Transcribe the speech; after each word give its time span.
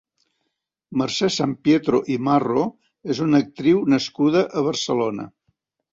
Mercè 1.01 1.27
Sampietro 1.35 1.99
i 2.15 2.17
Marro 2.29 2.63
és 3.15 3.23
una 3.27 3.43
actriu 3.47 3.85
nascuda 3.95 4.43
a 4.61 4.65
Barcelona. 4.73 5.29